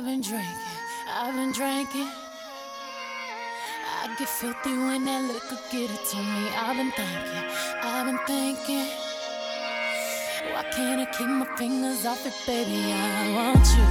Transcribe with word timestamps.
I've 0.00 0.06
been 0.06 0.22
drinking, 0.22 0.48
I've 1.12 1.34
been 1.34 1.52
drinking. 1.52 2.08
I 4.00 4.16
get 4.18 4.28
filthy 4.30 4.70
when 4.70 5.04
that 5.04 5.28
liquor 5.28 5.58
get 5.70 5.90
it 5.90 6.04
to 6.12 6.16
me. 6.16 6.48
I've 6.56 6.74
been 6.74 6.90
thinking, 6.92 7.44
I've 7.82 8.06
been 8.06 8.18
thinking. 8.26 8.88
Why 10.54 10.62
can't 10.72 11.00
I 11.02 11.04
keep 11.12 11.28
my 11.28 11.44
fingers 11.58 12.06
off 12.06 12.24
it, 12.24 12.32
baby? 12.46 12.94
I 12.94 13.30
want 13.36 13.66
you, 13.76 13.84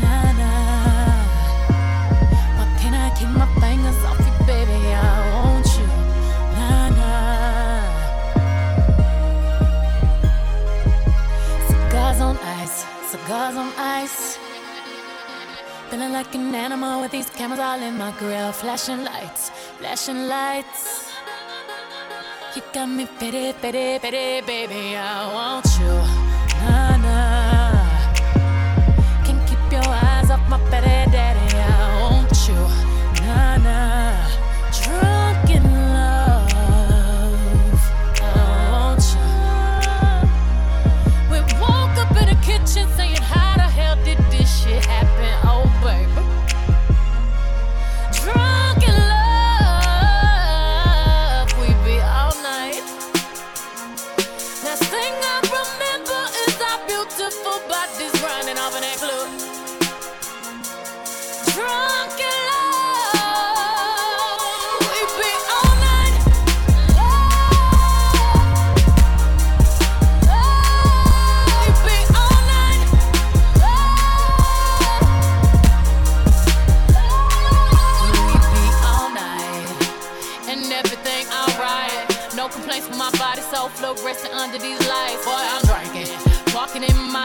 nah 0.00 0.32
nah. 0.40 1.12
Why 2.56 2.66
can't 2.80 2.96
I 2.96 3.12
keep 3.14 3.28
my 3.28 3.44
fingers 3.60 4.02
off 4.08 4.20
it, 4.20 4.46
baby? 4.46 4.94
I 4.94 4.98
want 5.34 5.68
you, 5.76 5.86
nah 6.56 6.88
nah. 6.88 7.84
Cigars 11.68 12.20
on 12.22 12.36
ice, 12.38 12.86
cigars 13.10 13.56
on 13.56 13.68
ice. 13.76 13.83
Feeling 16.04 16.18
like 16.18 16.34
an 16.34 16.54
animal 16.54 17.00
with 17.00 17.12
these 17.12 17.30
cameras 17.30 17.60
all 17.60 17.80
in 17.80 17.96
my 17.96 18.12
grill. 18.18 18.52
Flashing 18.52 19.04
lights, 19.04 19.48
flashing 19.78 20.28
lights. 20.28 21.10
You 22.54 22.62
got 22.74 22.90
me 22.90 23.06
pity, 23.18 23.54
pity, 23.54 23.98
pity, 24.00 24.42
baby. 24.42 24.96
I 24.96 25.32
want 25.32 25.64
you. 25.80 25.94
Nah, 26.60 26.96
nah. 27.04 28.14
Can't 29.24 29.42
keep 29.48 29.64
your 29.72 29.88
eyes 29.88 30.30
off 30.30 30.46
my 30.46 30.58
pity, 30.70 30.93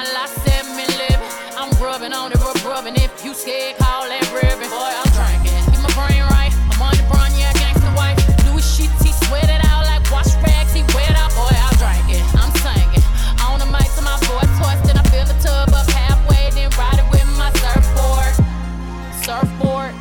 life, 0.03 0.31
seven 0.45 0.75
living. 0.75 1.31
I'm 1.58 1.72
rubbing 1.81 2.14
on 2.14 2.31
it, 2.31 2.39
rub 2.39 2.55
rubbing. 2.64 2.95
If 2.95 3.23
you 3.23 3.33
scared, 3.33 3.78
call 3.78 4.08
that 4.08 4.23
ribbon. 4.31 4.69
Boy, 4.69 4.92
I'm 4.92 5.09
drinking, 5.11 5.59
my 5.83 5.92
brain 5.97 6.23
right. 6.31 6.53
I'm 6.75 6.81
on 6.81 6.95
the 6.95 7.03
brown, 7.11 7.31
yeah, 7.36 7.52
gangsta 7.59 7.92
wife. 7.95 8.20
Louis 8.47 8.64
sheets, 8.64 9.02
he 9.03 9.11
sweat 9.27 9.50
it 9.50 9.64
out 9.67 9.86
like 9.86 10.03
wash 10.11 10.31
rags, 10.44 10.73
he 10.73 10.83
wet 10.95 11.16
out. 11.20 11.31
Boy, 11.36 11.52
I'm 11.52 11.75
drinking, 11.75 12.23
I'm 12.39 12.52
singing. 12.64 13.04
On 13.43 13.60
the 13.60 13.67
mic 13.67 13.87
to 13.99 14.02
my 14.02 14.15
voice, 14.27 14.82
then 14.87 14.98
I 14.98 15.04
fill 15.11 15.26
the 15.26 15.37
tub 15.43 15.70
up 15.76 15.87
halfway, 15.92 16.49
then 16.55 16.71
ride 16.80 16.99
it 16.99 17.08
with 17.11 17.27
my 17.37 17.52
surfboard. 17.60 18.33
Surfboard. 19.23 19.93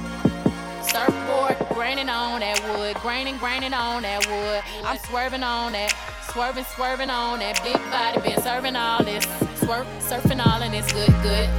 Surfboard, 0.86 1.56
graining 1.74 2.08
on 2.08 2.40
that 2.40 2.58
wood, 2.70 2.96
graining, 3.02 3.36
graining 3.36 3.74
on 3.74 4.02
that 4.02 4.26
wood. 4.26 4.62
I'm 4.86 4.96
swerving 4.98 5.42
on 5.42 5.72
that, 5.72 5.92
swerving, 6.32 6.64
swerving 6.64 7.10
on 7.10 7.40
that 7.40 7.62
big 7.62 7.76
body, 7.92 8.20
been 8.22 8.40
serving 8.42 8.74
all 8.74 9.04
this, 9.04 9.26
swerve, 9.68 9.86
surfing 10.00 10.40
all 10.46 10.62
and 10.62 10.74
it's 10.74 10.90
good, 10.94 11.12
good. 11.22 11.48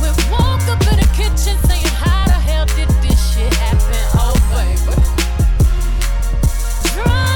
we 0.00 0.08
woke 0.30 0.62
up 0.70 0.80
in 0.92 0.96
the 1.02 1.08
kitchen 1.12 1.58
saying, 1.66 1.90
How 1.98 2.24
the 2.26 2.38
hell 2.48 2.66
did 2.66 2.88
this 3.02 3.18
shit 3.34 3.52
happen? 3.54 4.02
Oh, 4.14 4.36
baby. 4.54 4.94
Drunk 6.94 7.35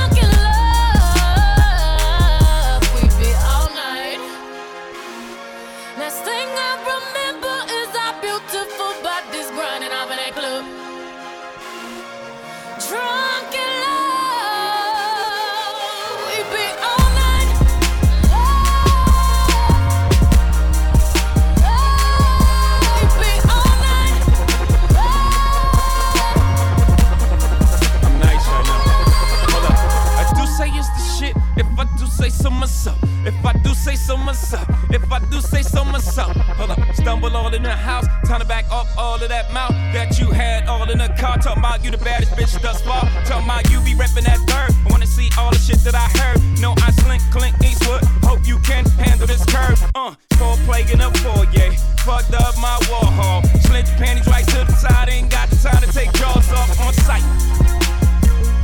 so 32.41 32.51
myself. 32.51 32.99
If 33.27 33.45
I 33.45 33.53
do 33.53 33.75
say 33.75 33.97
so 33.97 34.17
myself. 34.17 34.67
If 34.91 35.13
I 35.13 35.19
do 35.31 35.41
say 35.41 35.63
so 35.63 35.85
myself. 35.85 36.35
Hold 36.57 36.71
up. 36.71 36.79
Stumble 36.95 37.37
all 37.37 37.53
in 37.53 37.63
the 37.63 37.77
house. 37.77 38.07
Time 38.27 38.41
to 38.41 38.47
back 38.47 38.65
up 38.71 38.87
all 38.97 39.23
of 39.23 39.29
that 39.29 39.53
mouth 39.53 39.73
that 39.93 40.19
you 40.19 40.31
had 40.31 40.67
all 40.67 40.91
in 40.91 40.99
the 40.99 41.09
car. 41.21 41.37
Talking 41.37 41.61
about 41.61 41.85
you 41.85 41.91
the 41.91 41.99
baddest 41.99 42.33
bitch 42.33 42.61
thus 42.63 42.81
far. 42.81 43.03
Talking 43.27 43.45
about 43.45 43.71
you 43.71 43.81
be 43.83 43.93
reppin' 43.93 44.25
that 44.25 44.41
third. 44.49 44.73
I 44.73 44.89
wanna 44.91 45.07
see 45.07 45.29
all 45.37 45.51
the 45.51 45.59
shit 45.59 45.81
that 45.85 45.95
I 45.95 46.09
heard. 46.19 46.41
No, 46.61 46.75
I 46.79 46.91
slink, 47.03 47.23
Clint 47.31 47.55
Eastwood. 47.63 48.03
Hope 48.25 48.47
you 48.47 48.59
can 48.61 48.85
handle 49.05 49.27
this 49.27 49.45
curve. 49.45 49.79
Uh, 49.95 50.15
four 50.39 50.57
plague 50.65 50.91
in 50.91 50.99
the 50.99 51.11
foyer. 51.21 51.73
Fucked 52.07 52.35
up 52.35 52.57
my 52.57 52.79
wall 52.89 53.05
hall. 53.05 53.43
Slid 53.69 53.87
your 53.87 53.97
panties 53.99 54.27
right 54.27 54.47
to 54.49 54.65
the 54.65 54.73
side. 54.73 55.11
Ain't 55.11 55.31
got 55.31 55.51
the 55.51 55.57
time 55.57 55.83
to 55.83 55.93
take 55.93 56.13
jaws 56.15 56.51
off 56.53 56.81
on 56.81 56.93
sight. 57.05 57.25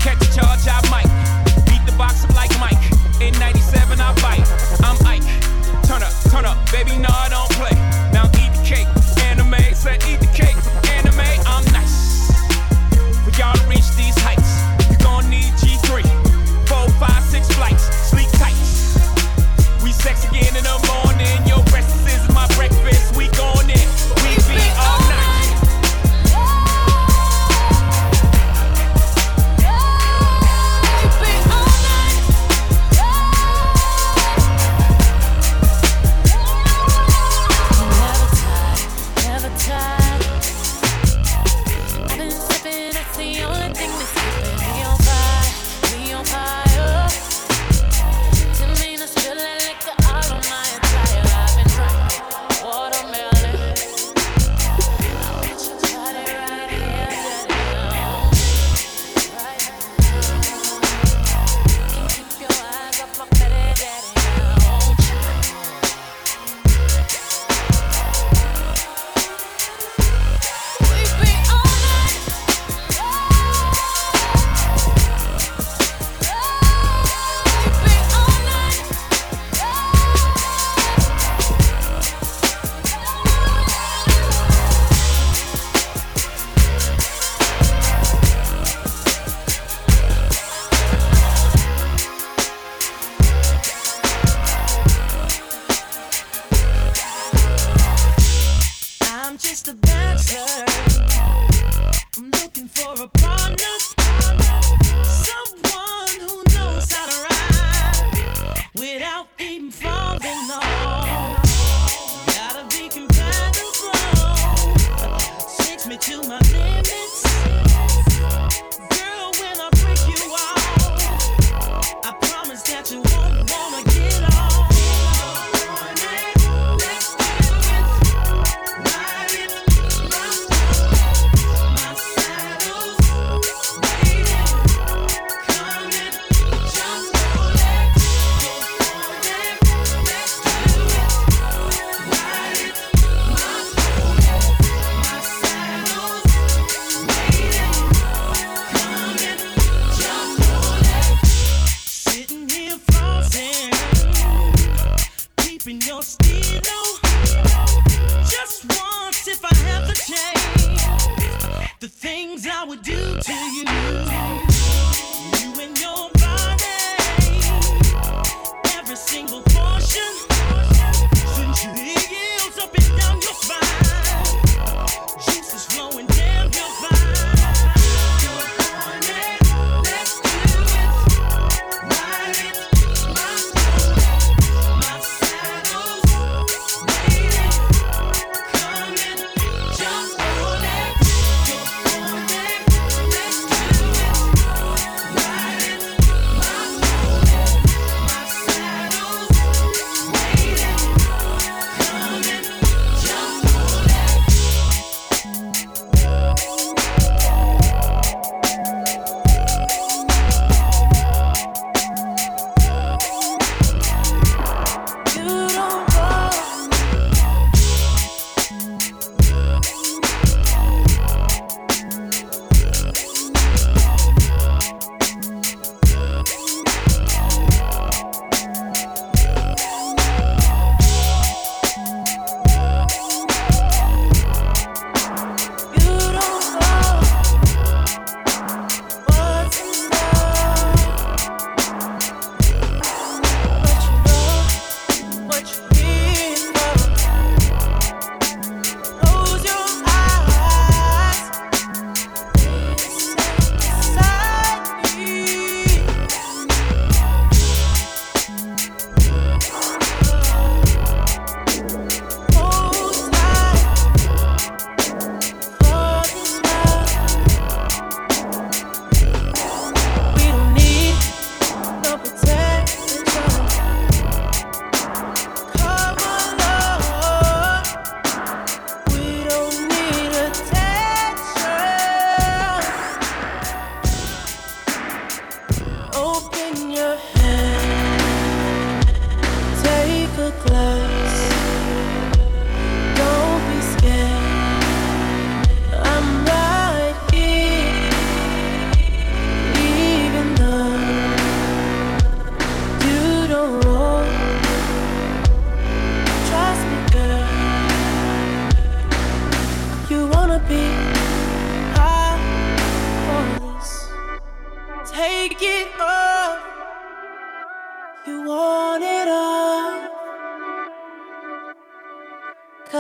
Catch 0.01 0.23
a 0.25 0.29
charge, 0.33 0.65
I 0.65 0.81
might. 0.89 1.11
Beat 1.69 1.85
the 1.85 1.93
box 1.99 2.25
up 2.25 2.35
like 2.35 2.53
Mike. 2.59 3.06
In 3.19 3.33
97, 3.39 3.99
I 3.99 4.13
bite. 4.21 4.45
I'm 4.85 4.97
Ike. 5.07 5.25
Turn 5.89 6.03
up, 6.03 6.13
turn 6.29 6.45
up, 6.45 6.59
baby, 6.71 6.99
no, 6.99 7.09
I 7.09 7.29
don't 7.31 7.51
play. 7.53 7.73
Now 8.13 8.29
eat 8.37 8.53
the 8.53 8.63
cake. 8.63 8.87
Anime, 9.25 9.57
said 9.75 10.05
eat 10.05 10.21
the 10.21 10.29
cake. 10.37 10.57
Anime, 10.93 11.25
I'm 11.49 11.65
nice. 11.73 12.29
For 13.25 13.31
y'all 13.41 13.57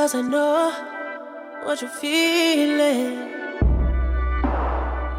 Cause 0.07 0.15
I 0.15 0.23
know 0.23 0.71
what 1.65 1.83
you're 1.83 1.91
feeling. 1.91 3.29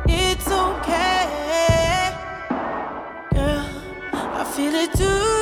It's 0.07 0.47
okay, 0.49 2.13
girl. 3.33 3.69
I 4.13 4.49
feel 4.55 4.75
it 4.75 4.93
too. 4.93 5.36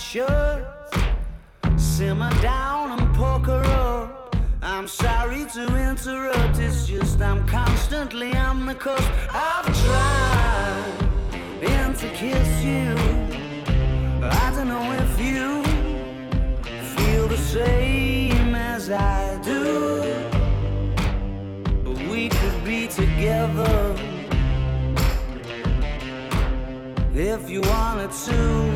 should 0.00 0.66
simmer 1.76 2.30
down 2.40 2.98
and 2.98 3.14
poker 3.14 3.62
up. 3.66 4.34
I'm 4.62 4.88
sorry 4.88 5.44
to 5.52 5.64
interrupt, 5.76 6.58
it's 6.58 6.86
just 6.86 7.20
I'm 7.20 7.46
constantly 7.46 8.34
on 8.34 8.64
the 8.64 8.74
coast. 8.74 9.06
I've 9.30 9.66
tried 9.84 10.94
and 11.62 11.94
to 11.96 12.08
kiss 12.10 12.64
you. 12.64 12.94
I 14.22 14.52
don't 14.54 14.68
know 14.68 14.90
if 15.04 15.20
you 15.20 15.62
feel 16.96 17.28
the 17.28 17.36
same 17.36 18.54
as 18.54 18.90
I 18.90 19.38
do, 19.42 20.00
but 21.84 21.98
we 22.08 22.30
could 22.30 22.64
be 22.64 22.88
together 22.88 23.94
if 27.14 27.50
you 27.50 27.60
wanted 27.60 28.12
to. 28.12 28.69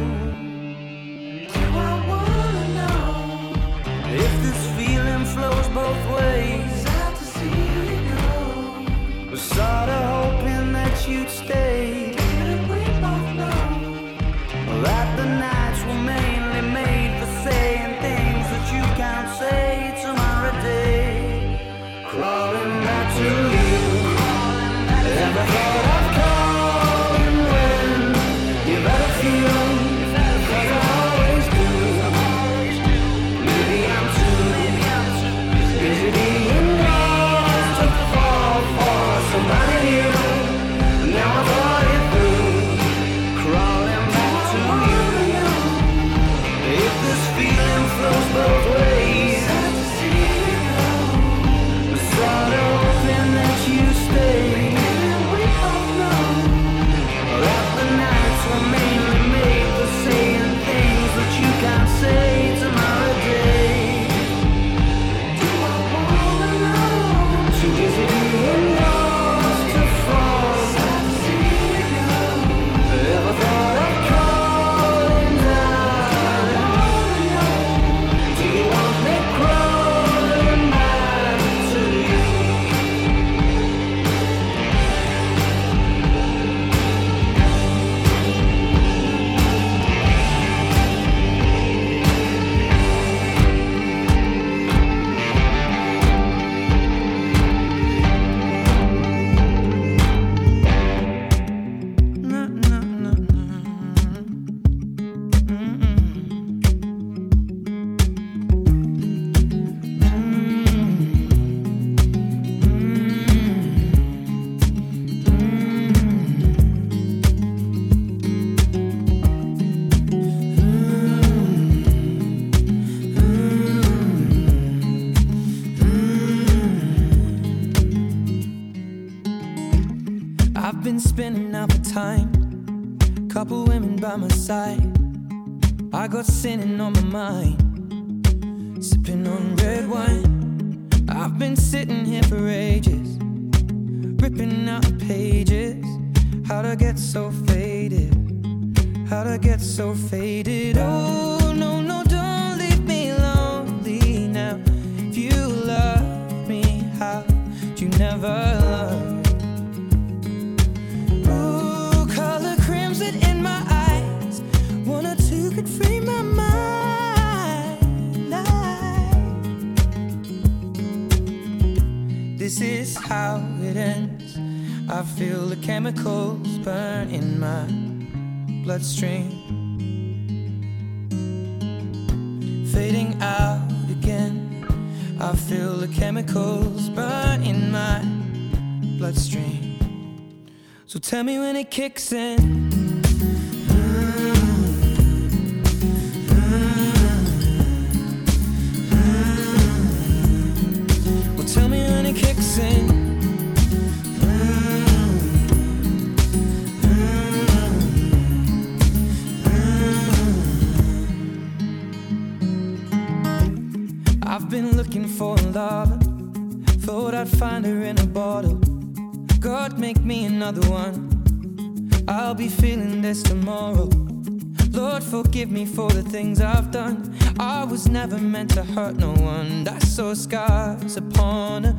Forgive 225.11 225.51
me 225.51 225.67
for 225.67 225.91
the 225.91 226.03
things 226.03 226.41
I've 226.41 226.71
done. 226.71 227.17
I 227.39 227.65
was 227.65 227.89
never 227.89 228.19
meant 228.19 228.51
to 228.55 228.65
hurt 228.65 228.97
no 228.97 229.13
one. 229.13 229.69
I 229.69 229.79
saw 229.79 230.15
scars 230.15 230.97
upon 230.97 231.65
a 231.65 231.75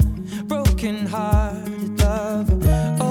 broken 0.46 1.06
hearted 1.06 2.00
lover. 2.00 3.05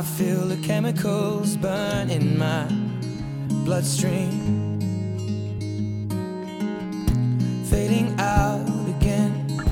I 0.00 0.02
feel 0.02 0.46
the 0.46 0.56
chemicals 0.66 1.58
burn 1.58 2.08
in 2.08 2.38
my 2.38 2.64
bloodstream. 3.66 4.80
Fading 7.66 8.18
out 8.18 8.66
again. 8.96 9.62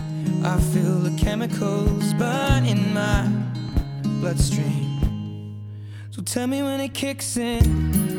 I 0.45 0.61
feel 0.61 0.99
the 0.99 1.17
chemicals 1.19 2.13
burn 2.13 2.67
in 2.67 2.93
my 2.93 3.27
bloodstream. 4.21 5.57
So 6.11 6.21
tell 6.21 6.47
me 6.47 6.63
when 6.63 6.81
it 6.81 6.93
kicks 6.93 7.39
in. 7.39 8.18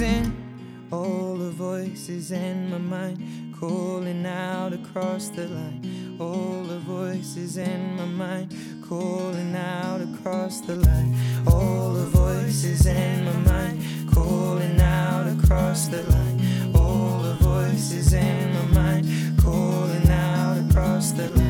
In. 0.00 0.88
All 0.92 1.36
the 1.36 1.50
voices 1.50 2.30
in 2.30 2.70
my 2.70 2.78
mind 2.78 3.54
calling 3.58 4.24
out 4.24 4.72
across 4.72 5.28
the 5.28 5.48
line. 5.48 6.16
All 6.20 6.62
the 6.62 6.78
voices 6.78 7.56
in 7.56 7.96
my 7.96 8.04
mind 8.04 8.54
calling 8.88 9.54
out 9.56 10.00
across 10.00 10.60
the 10.60 10.76
line. 10.76 11.14
All 11.46 11.92
the 11.92 12.06
voices 12.06 12.86
in 12.86 13.24
my 13.24 13.32
mind 13.50 13.82
calling 14.12 14.80
out 14.80 15.26
across 15.26 15.88
the 15.88 16.02
line. 16.02 16.40
All 16.74 17.18
the 17.22 17.34
voices 17.34 18.12
in 18.12 18.54
my 18.54 18.80
mind 18.80 19.38
calling 19.42 20.10
out 20.10 20.58
across 20.70 21.12
the 21.12 21.28
line. 21.30 21.45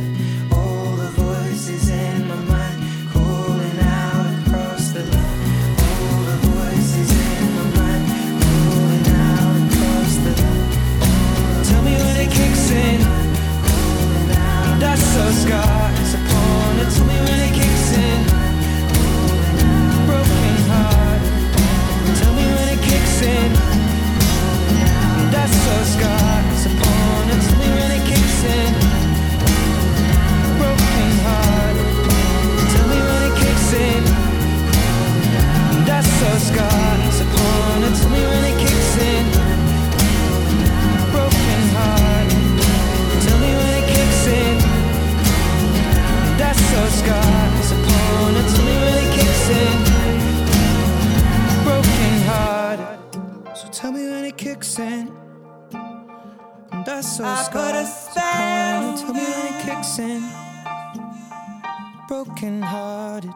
Broken 62.37 62.61
hearted. 62.61 63.35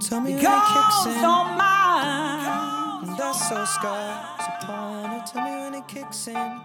Tell 0.00 0.20
me 0.20 0.30
when 0.30 0.38
it 0.38 0.40
kicks 0.40 1.04
Because 1.04 1.06
in. 1.18 1.24
on 1.26 1.58
mine. 1.58 3.16
That's 3.18 3.50
so 3.50 3.66
scars 3.66 4.44
upon 4.62 5.12
it. 5.20 5.26
Tell 5.26 5.44
me 5.44 5.50
when 5.50 5.74
it 5.74 5.86
kicks 5.86 6.28
in. 6.28 6.60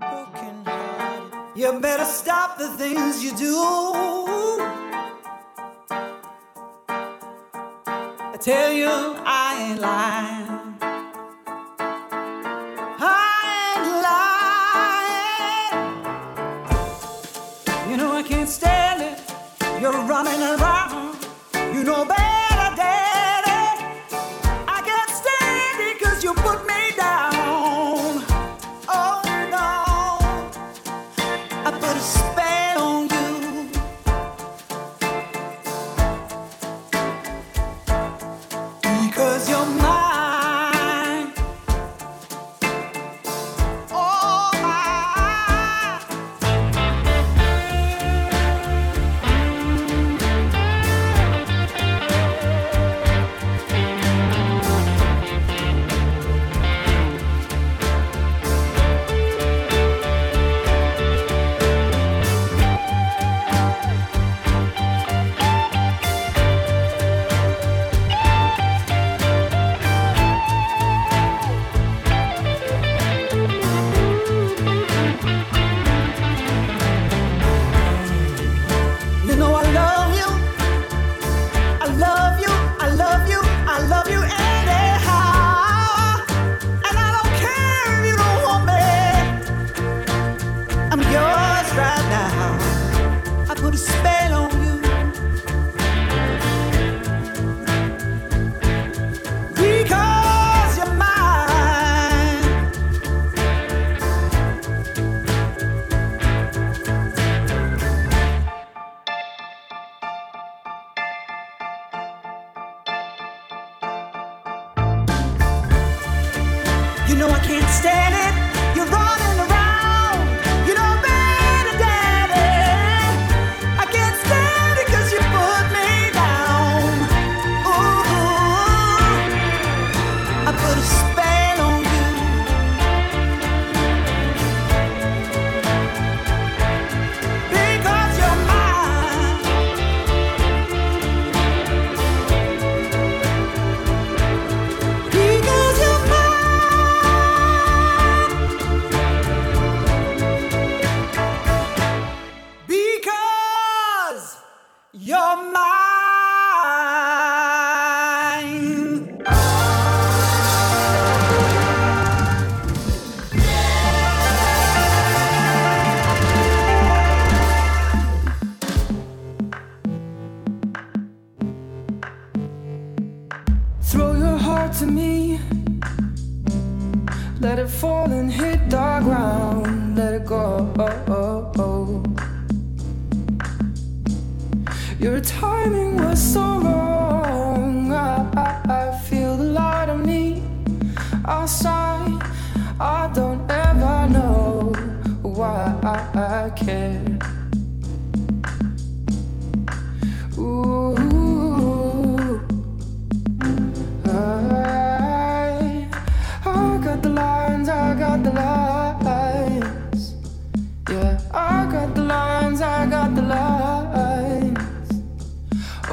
Broken 0.00 0.64
hearted. 0.66 1.32
You 1.54 1.78
better 1.80 2.04
stop 2.04 2.58
the 2.58 2.70
things 2.70 3.22
you 3.22 3.36
do. 3.36 3.56
I 8.18 8.36
tell 8.40 8.72
you, 8.72 8.88
I 8.88 9.68
ain't 9.70 9.80
lying. 9.80 10.63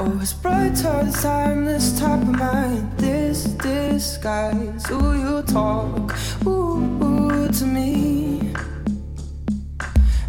Always 0.02 0.34
bright 0.34 0.84
all 0.84 1.04
the 1.04 1.12
time, 1.12 1.66
this 1.66 2.00
type 2.00 2.22
of 2.22 2.30
mind, 2.30 2.92
this 2.98 3.44
disguise. 3.44 4.84
Who 4.88 5.14
you 5.14 5.44
talk, 5.44 6.18
ooh, 6.44 6.82
ooh, 7.04 7.48
to 7.48 7.66
me. 7.66 8.52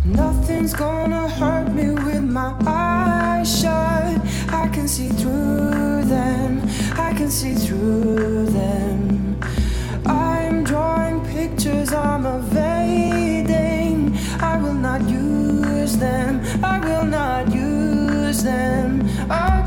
Nothing's 0.04 0.74
gonna 0.74 1.26
hurt 1.26 1.72
me 1.72 1.90
with 1.90 2.22
my 2.22 2.54
eyes 2.66 3.60
shut. 3.60 4.20
I 4.50 4.68
can 4.68 4.86
see 4.86 5.08
through 5.08 6.02
them, 6.04 6.60
I 6.92 7.14
can 7.14 7.30
see 7.30 7.54
through 7.54 8.44
them. 8.50 9.40
I'm 10.04 10.64
drawing 10.64 11.24
pictures, 11.24 11.94
I'm 11.94 12.26
evading. 12.26 14.18
I 14.38 14.58
will 14.58 14.74
not 14.74 15.08
use 15.08 15.96
them, 15.96 16.42
I 16.62 16.78
will 16.78 17.06
not 17.06 17.54
use 17.54 18.42
them. 18.42 19.08
I 19.30 19.61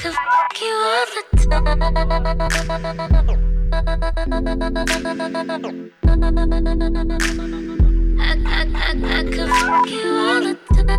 fuck 0.00 0.60
you 0.60 0.72
all 0.72 1.06
the 1.14 1.22
time. 1.36 1.66
I, 8.18 8.22
I, 8.46 8.64
I, 8.74 8.92
I 9.04 9.24
fuck 9.48 9.90
you 9.90 10.08
all 10.16 10.40
the 10.40 10.54
time. 10.72 10.90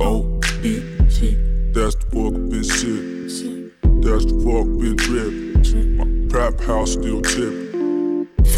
M-O-B-G. 0.00 1.18
That's 1.72 1.94
the. 1.94 2.10
That's 4.02 4.24
the 4.24 4.34
fuck. 4.44 4.66
My 5.96 6.06
trap 6.28 6.60
house 6.60 6.92
still 6.92 7.20
tipping. 7.22 7.69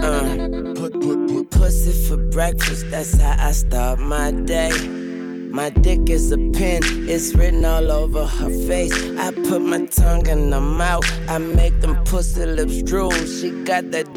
Uh, 0.00 0.74
put, 0.74 0.92
put, 1.00 1.28
put 1.28 1.50
pussy 1.50 2.08
for 2.08 2.16
breakfast, 2.16 2.90
that's 2.90 3.20
how 3.20 3.36
I 3.38 3.52
start 3.52 3.98
my 4.00 4.30
day 4.30 4.70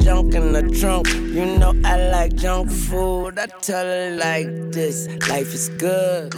junk 0.02 0.34
in 0.34 0.52
the 0.52 0.62
trunk. 0.78 1.08
You 1.08 1.46
know 1.58 1.72
I 1.84 2.10
like 2.10 2.34
junk 2.34 2.70
food. 2.70 3.38
I 3.38 3.46
tell 3.46 3.84
her 3.84 4.16
like 4.16 4.46
this 4.72 5.08
life 5.28 5.54
is 5.54 5.68
good. 5.70 6.34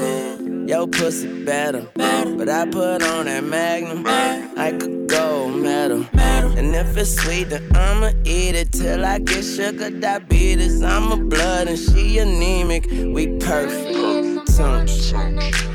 Yo, 0.69 0.87
pussy 0.87 1.45
better. 1.45 1.87
But 1.95 2.49
I 2.49 2.67
put 2.67 3.03
on 3.03 3.27
that 3.27 3.45
magnum. 3.45 4.05
I 4.07 4.73
could 4.79 5.09
go 5.09 5.49
metal. 5.49 6.07
And 6.15 6.75
if 6.75 6.97
it's 6.97 7.21
sweet, 7.21 7.51
then 7.51 7.69
I'ma 7.75 8.13
eat 8.25 8.55
it 8.55 8.73
till 8.73 9.05
I 9.05 9.19
get 9.19 9.43
sugar 9.43 9.91
diabetes. 9.91 10.83
I'm 10.83 11.13
a 11.13 11.17
blood 11.17 11.69
and 11.69 11.79
she 11.79 12.19
anemic. 12.19 12.87
We 12.91 13.39
perfect. 13.39 14.24
Tongue. 14.57 15.74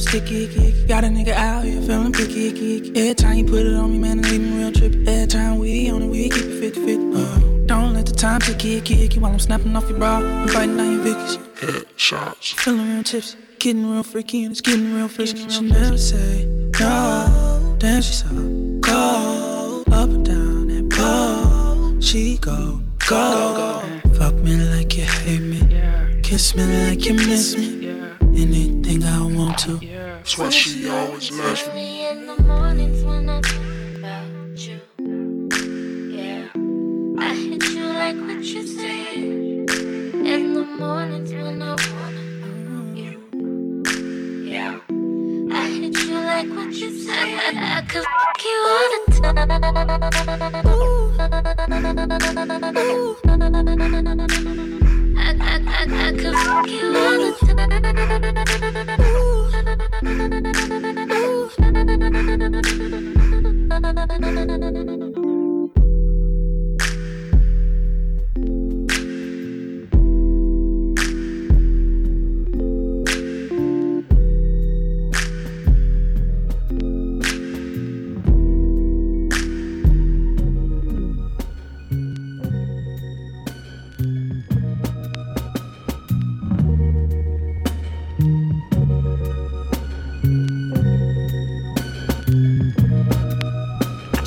Sticky, 0.00 0.48
kick. 0.48 0.88
Got 0.88 1.04
a 1.04 1.08
nigga 1.08 1.32
out 1.32 1.64
here 1.64 1.80
feeling 1.82 2.12
picky, 2.12 2.52
kick. 2.52 2.96
Every 2.96 3.14
time 3.14 3.36
you 3.36 3.44
put 3.44 3.66
it 3.66 3.74
on 3.74 3.92
me, 3.92 3.98
man, 3.98 4.18
it 4.20 4.26
leave 4.26 4.40
me 4.40 4.58
real 4.58 4.72
trippy. 4.72 5.06
Every 5.06 5.26
time 5.26 5.58
we 5.58 5.90
on 5.90 6.02
it, 6.02 6.08
we 6.08 6.28
keep 6.28 6.44
it 6.44 6.60
50 6.60 6.86
50. 6.86 7.12
Uh. 7.14 7.50
Don't 7.66 7.94
let 7.94 8.06
the 8.06 8.12
time 8.12 8.40
tick 8.40 8.64
it, 8.64 8.84
kick 8.84 9.14
you 9.14 9.20
while 9.20 9.32
I'm 9.32 9.38
snapping 9.38 9.76
off 9.76 9.88
your 9.88 9.98
bra 9.98 10.18
and 10.18 10.52
biting 10.52 10.80
on 10.80 10.92
your 10.92 11.04
vickies. 11.04 11.38
Headshots. 11.60 12.54
Feeling 12.54 12.94
real 12.94 13.04
tipsy, 13.04 13.38
getting 13.60 13.88
real 13.88 14.02
freaky, 14.02 14.42
and 14.42 14.50
it's 14.52 14.60
getting 14.60 14.92
real 14.92 15.06
frisky. 15.06 15.48
She 15.48 15.60
never 15.60 15.96
say 15.96 16.46
no. 16.80 17.76
Damn, 17.78 18.02
she's 18.02 18.22
so 18.22 18.28
cold. 18.82 19.88
Up 19.92 20.10
and 20.10 20.26
down 20.26 20.66
that 20.66 20.90
pole. 20.90 22.00
She 22.00 22.38
go, 22.38 22.80
go, 23.08 23.54
go. 23.54 24.10
Fuck 24.14 24.34
me 24.34 24.56
like 24.56 24.96
you 24.96 25.04
hate 25.04 25.40
me. 25.40 26.22
Kiss 26.22 26.56
me 26.56 26.64
like 26.88 27.04
you 27.04 27.14
miss 27.14 27.56
me. 27.56 27.69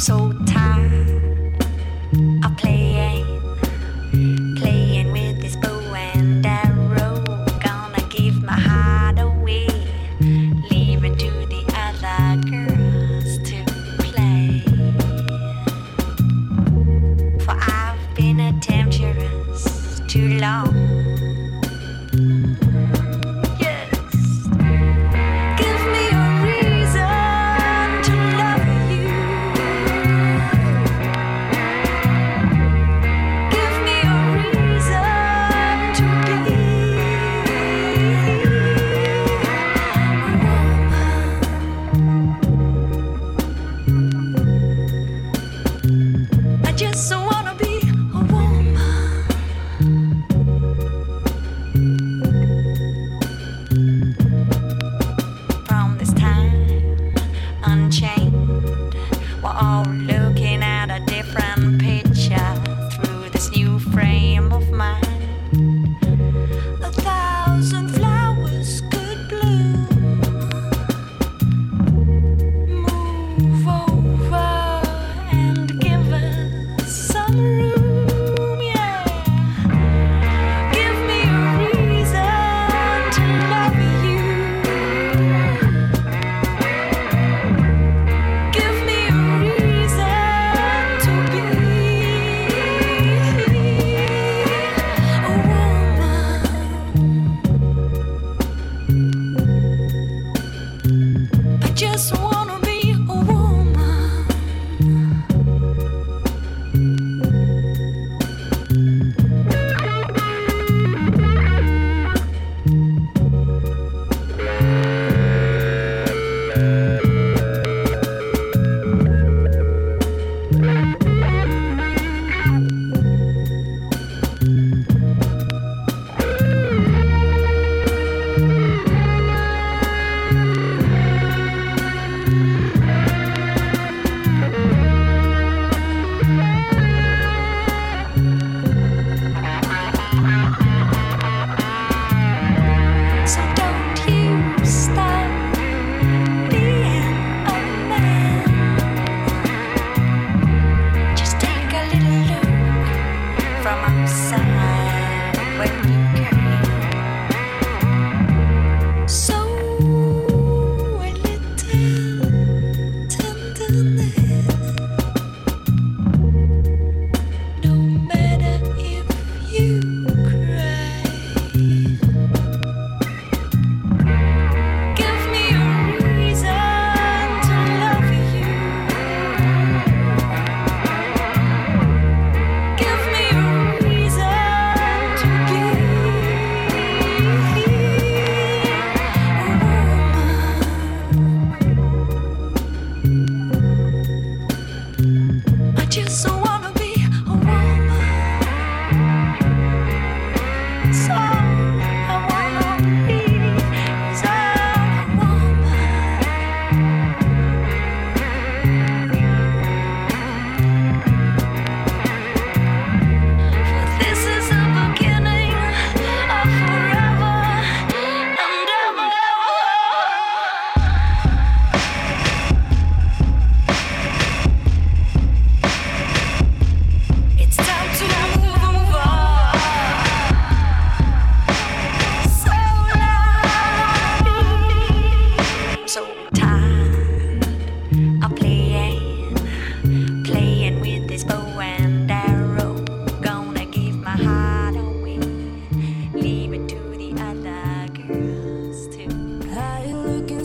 so 0.04 0.34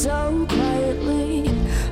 so 0.00 0.46
quietly. 0.48 1.46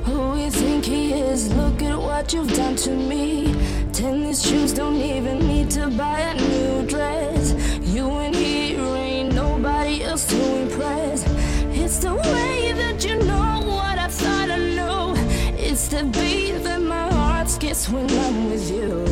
Who 0.05 0.35
you 0.35 0.49
think 0.49 0.83
he 0.85 1.13
is? 1.13 1.53
Look 1.53 1.83
at 1.83 1.95
what 1.95 2.33
you've 2.33 2.51
done 2.55 2.75
to 2.77 2.89
me. 2.89 3.53
Tennis 3.93 4.41
shoes 4.47 4.73
don't 4.73 4.95
even 4.95 5.37
need 5.47 5.69
to 5.71 5.91
buy 5.91 6.19
a 6.21 6.33
new 6.33 6.87
dress. 6.87 7.53
You 7.81 8.09
and 8.25 8.35
he 8.35 8.73
ain't 8.73 9.35
nobody 9.35 10.03
else 10.03 10.25
to 10.25 10.39
impress. 10.61 11.23
It's 11.81 11.99
the 11.99 12.15
way 12.15 12.71
that 12.81 13.05
you 13.05 13.15
know 13.31 13.61
what 13.77 13.99
I 13.99 14.07
thought 14.07 14.49
I 14.49 14.57
knew. 14.57 15.13
It's 15.55 15.87
the 15.89 16.03
beat 16.05 16.63
that 16.63 16.81
my 16.81 17.13
heart 17.13 17.47
skips 17.47 17.89
when 17.89 18.09
I'm 18.09 18.49
with 18.49 18.71
you. 18.71 19.05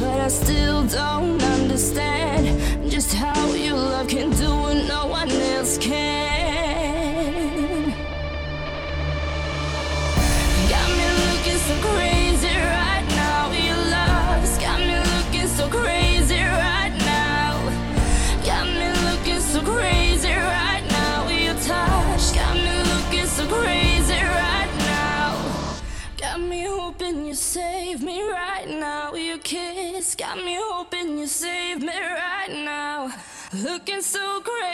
But 0.00 0.20
I 0.20 0.28
still 0.28 0.86
don't 0.86 1.42
understand 1.42 2.88
just 2.88 3.12
how 3.12 3.52
your 3.54 3.76
love 3.76 4.06
can 4.06 4.30
do 4.30 4.50
what 4.50 4.76
no 4.86 5.06
one 5.06 5.30
else 5.30 5.78
can. 5.78 6.29
Got 30.32 30.44
me 30.44 30.56
hoping 30.60 31.18
you 31.18 31.26
save 31.26 31.80
me 31.80 31.88
right 31.88 32.52
now. 32.64 33.10
Looking 33.52 34.00
so 34.00 34.40
great. 34.42 34.69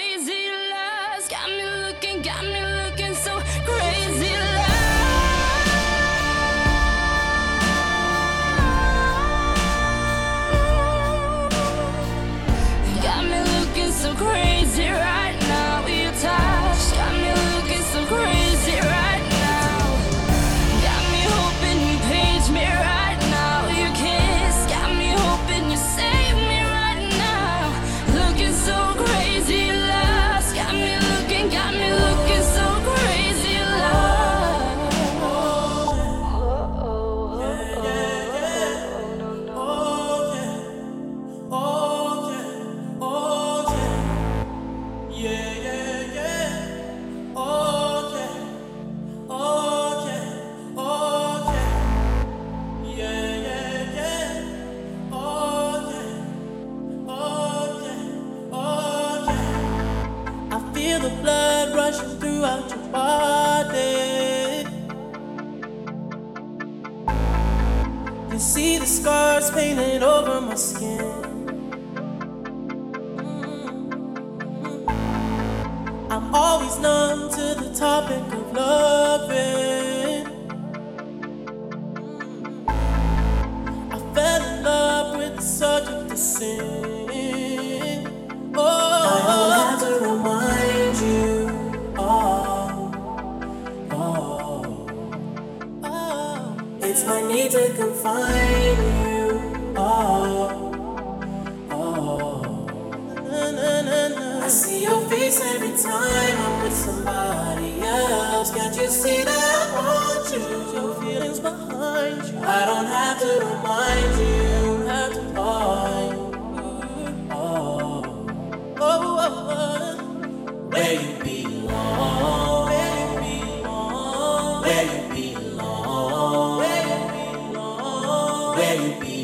Where 128.66 128.74
you 128.74 128.94
belong. 128.98 129.15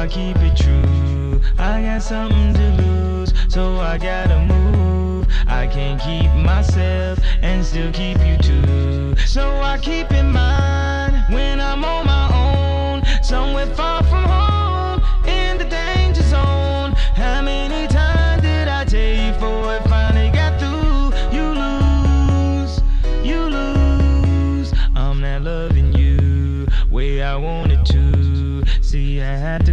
I 0.00 0.06
keep 0.06 0.36
it 0.38 0.56
true. 0.56 1.42
I 1.58 1.82
got 1.82 2.02
something 2.02 2.54
to 2.54 2.82
lose, 2.82 3.34
so 3.52 3.76
I 3.76 3.98
gotta 3.98 4.40
move. 4.46 5.26
I 5.46 5.66
can't 5.66 6.00
keep 6.00 6.32
myself 6.42 7.18
and 7.42 7.62
still 7.62 7.92
keep 7.92 8.16
you 8.24 8.38
too. 8.38 9.14
So 9.26 9.46
I 9.60 9.76
keep 9.76 10.10
in 10.10 10.32
mind 10.32 11.22
when 11.28 11.60
I'm 11.60 11.84
on 11.84 12.06
my 12.06 12.26
own, 12.32 13.22
somewhere 13.22 13.66
far 13.74 14.02
from 14.04 14.24
home, 14.24 15.02
in 15.28 15.58
the 15.58 15.66
danger 15.66 16.22
zone. 16.22 16.92
How 17.14 17.42
many 17.42 17.86
times 17.86 18.40
did 18.40 18.68
I 18.68 18.86
tell 18.86 19.00
you 19.00 19.32
before 19.34 19.66
I 19.66 19.80
finally 19.80 20.30
got 20.30 20.58
through? 20.58 21.12
You 21.30 21.46
lose, 21.62 22.80
you 23.22 23.38
lose. 23.38 24.72
I'm 24.96 25.20
not 25.20 25.42
loving 25.42 25.92
you 25.92 26.66
way 26.90 27.20
I 27.20 27.36
wanted 27.36 27.84
to. 27.84 28.64
See, 28.80 29.20
I 29.20 29.36
had 29.36 29.66
to. 29.66 29.69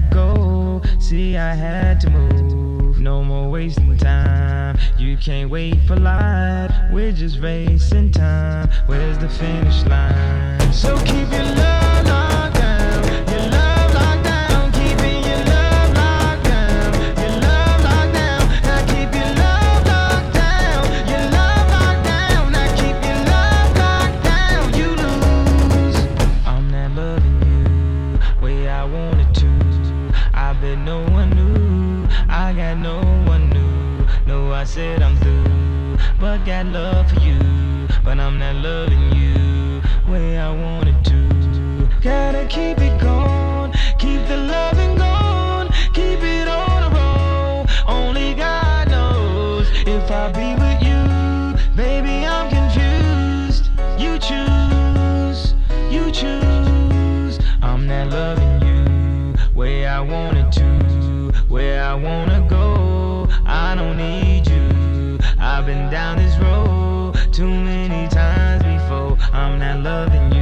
See, 1.08 1.38
I 1.38 1.54
had 1.54 2.02
to 2.02 2.10
move. 2.10 3.00
No 3.00 3.24
more 3.24 3.50
wasting 3.50 3.96
time. 3.96 4.78
You 4.98 5.16
can't 5.16 5.50
wait 5.50 5.80
for 5.88 5.96
life. 5.96 6.70
We're 6.92 7.14
just 7.14 7.40
racing 7.40 8.12
time. 8.12 8.70
Where's 8.88 9.18
the 9.18 9.30
finish 9.30 9.86
line? 9.86 10.74
So 10.74 10.98
keep 11.06 11.32
your 11.32 11.44
love. 11.44 11.77
got 36.48 36.66
love 36.68 37.12
for 37.12 37.20
you, 37.20 37.90
but 38.06 38.18
I'm 38.18 38.40
not 38.40 38.56
loving 38.56 39.12
you 39.12 39.82
way 40.10 40.38
I 40.38 40.50
wanted 40.50 41.04
to. 41.04 41.90
Gotta 42.02 42.46
keep 42.48 42.78
it 42.78 43.02
going, 43.02 43.74
keep 44.00 44.26
the 44.30 44.38
loving 44.38 44.96
going, 44.96 45.68
keep 45.94 46.24
it 46.24 46.48
on 46.48 46.84
a 46.84 46.96
roll. 46.96 47.66
Only 47.86 48.34
God 48.34 48.90
knows 48.90 49.68
if 49.86 50.10
I 50.10 50.32
be 50.32 50.56
with 50.56 50.82
you, 50.88 51.76
baby. 51.76 52.26
I'm 52.26 52.50
confused. 52.50 53.70
You 54.00 54.18
choose, 54.18 55.54
you 55.92 56.10
choose. 56.12 57.40
I'm 57.62 57.86
not 57.88 58.08
loving 58.08 58.62
you 58.66 59.36
way 59.54 59.86
I 59.86 60.00
wanted 60.00 60.54
to, 60.54 61.34
where 61.50 61.84
I 61.84 61.94
wanted. 61.94 62.37
loving 69.88 70.32
you. 70.34 70.37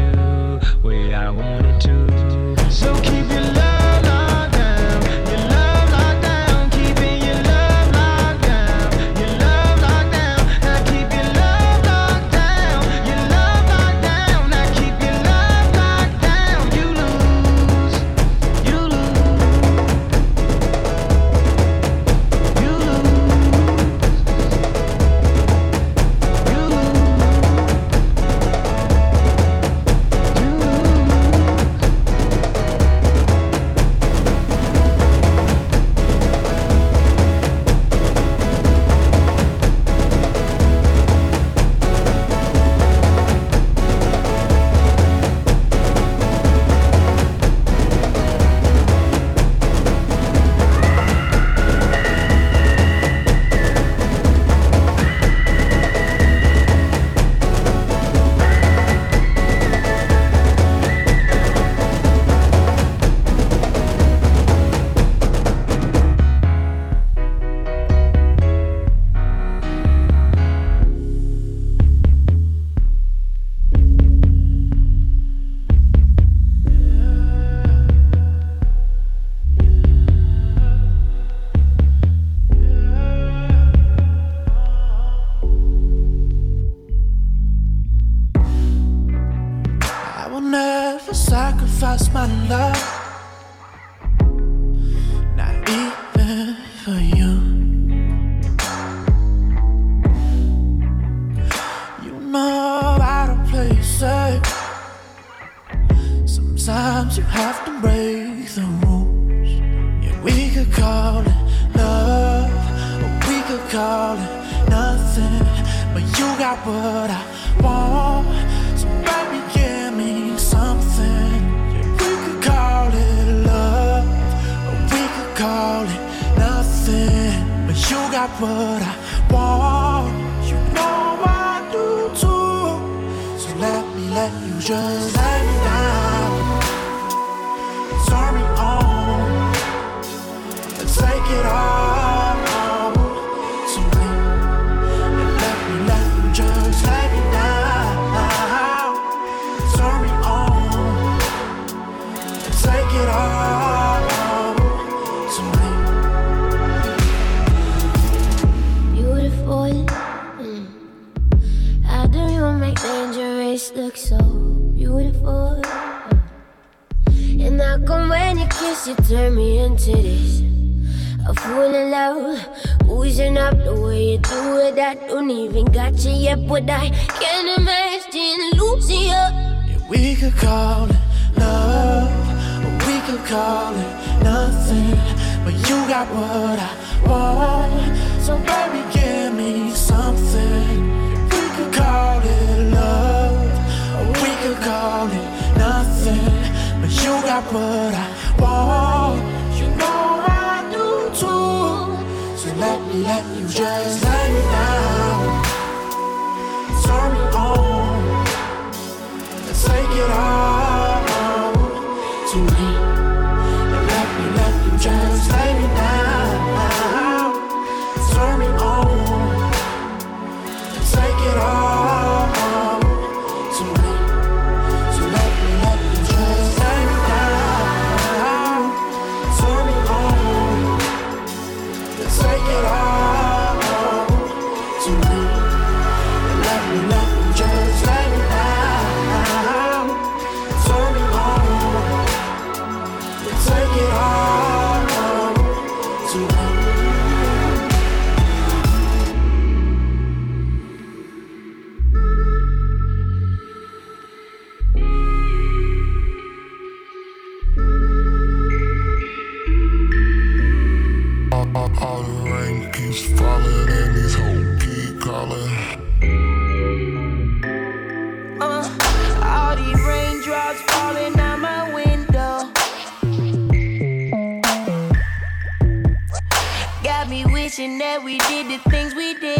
That 277.73 278.03
we 278.03 278.17
did 278.19 278.47
the 278.47 278.69
things 278.69 278.93
we 278.93 279.15
didn't 279.15 279.34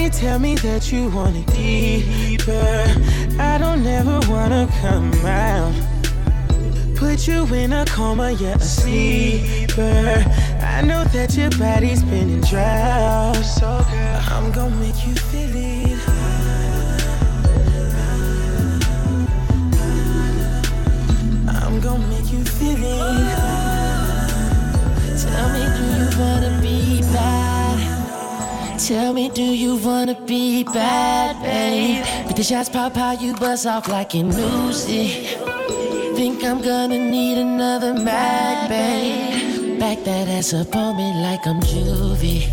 baby, 0.00 0.10
tell 0.10 0.38
me 0.38 0.54
that 0.56 0.90
you 0.92 1.08
want 1.10 1.36
it 1.36 1.46
deeper. 1.46 2.86
I 3.38 3.58
don't 3.58 3.84
ever 3.86 4.20
wanna 4.30 4.68
come 4.80 5.12
out. 5.26 5.74
Put 6.96 7.26
you 7.26 7.44
in 7.54 7.72
a 7.72 7.84
coma, 7.86 8.32
yeah, 8.32 8.54
a 8.54 8.60
sleeper. 8.60 10.24
I 10.62 10.82
know 10.82 11.04
that 11.04 11.36
your 11.36 11.50
body's 11.50 12.02
been 12.02 12.30
in 12.30 12.40
drought. 12.40 13.42
So 13.44 13.66
girl, 13.90 14.20
I'm 14.34 14.52
gonna 14.52 14.76
make 14.76 15.06
you 15.06 15.14
feel 15.14 15.54
it. 15.54 15.98
I'm 21.48 21.80
gonna 21.80 22.06
make 22.08 22.32
you 22.32 22.44
feel 22.44 22.82
it. 22.82 23.36
Tell 25.22 25.48
me, 25.54 25.62
do 25.76 25.84
you 25.98 26.06
wanna 26.18 26.58
be 26.62 27.00
bad? 27.12 27.49
Tell 28.86 29.12
me, 29.12 29.28
do 29.28 29.42
you 29.42 29.76
wanna 29.76 30.18
be 30.22 30.64
bad, 30.64 31.42
babe? 31.42 32.02
But 32.26 32.34
the 32.34 32.42
shots 32.42 32.70
pop 32.70 32.96
out, 32.96 33.20
you 33.20 33.34
buzz 33.34 33.66
off 33.66 33.88
like 33.88 34.14
an 34.14 34.30
Uzi. 34.30 35.26
Think 36.16 36.42
I'm 36.42 36.62
gonna 36.62 36.98
need 36.98 37.36
another 37.36 37.92
mag, 37.92 38.70
babe? 38.70 39.78
Back 39.78 40.02
that 40.04 40.28
ass 40.28 40.54
up 40.54 40.74
on 40.74 40.96
me 40.96 41.12
like 41.22 41.46
I'm 41.46 41.60
juvie. 41.60 42.48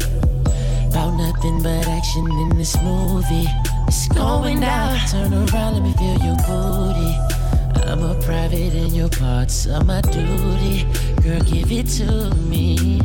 About 0.89 1.15
nothing 1.15 1.63
but 1.63 1.87
action 1.87 2.29
in 2.29 2.57
this 2.57 2.75
movie. 2.83 3.47
It's 3.87 4.09
going 4.09 4.59
down. 4.59 4.99
Turn 5.07 5.33
around, 5.33 5.75
let 5.75 5.83
me 5.83 5.93
feel 5.93 6.17
your 6.19 6.37
booty. 6.45 7.13
I'm 7.89 8.03
a 8.03 8.19
private 8.21 8.73
and 8.73 8.91
your 8.91 9.09
parts 9.09 9.65
are 9.65 9.83
my 9.83 10.01
duty. 10.01 10.85
Girl, 11.23 11.39
give 11.39 11.71
it 11.71 11.87
to 11.97 12.35
me. 12.35 12.99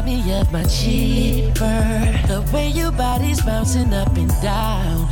Remind 0.00 0.26
me 0.26 0.32
of 0.34 0.52
my 0.52 0.64
cheaper. 0.64 1.58
The 2.26 2.48
way 2.52 2.68
your 2.68 2.92
body's 2.92 3.40
bouncing 3.42 3.92
up 3.92 4.16
and 4.16 4.30
down. 4.42 5.08